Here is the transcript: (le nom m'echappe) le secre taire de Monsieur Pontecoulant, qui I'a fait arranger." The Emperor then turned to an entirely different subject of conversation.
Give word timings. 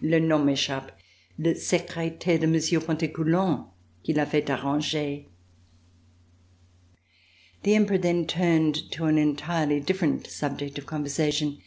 (le 0.00 0.18
nom 0.18 0.44
m'echappe) 0.44 0.90
le 1.38 1.54
secre 1.54 2.10
taire 2.18 2.40
de 2.40 2.48
Monsieur 2.48 2.80
Pontecoulant, 2.80 3.72
qui 4.02 4.12
I'a 4.12 4.26
fait 4.26 4.50
arranger." 4.50 5.26
The 7.62 7.76
Emperor 7.76 7.98
then 7.98 8.26
turned 8.26 8.90
to 8.90 9.04
an 9.04 9.18
entirely 9.18 9.78
different 9.78 10.26
subject 10.26 10.78
of 10.78 10.86
conversation. 10.86 11.58